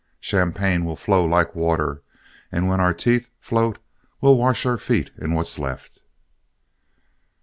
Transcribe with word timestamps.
Champagne 0.19 0.83
will 0.83 0.95
flow 0.95 1.23
like 1.25 1.53
water, 1.53 2.01
and 2.51 2.67
when 2.67 2.79
our 2.79 2.91
teeth 2.91 3.29
float, 3.39 3.77
we'll 4.19 4.35
wash 4.35 4.65
our 4.65 4.79
feet 4.79 5.11
in 5.19 5.35
what's 5.35 5.59
left." 5.59 6.01